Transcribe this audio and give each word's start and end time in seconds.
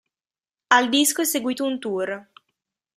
Al 0.69 0.89
disco 0.89 1.21
è 1.21 1.25
seguito 1.25 1.63
un 1.63 1.77
tour. 1.77 2.29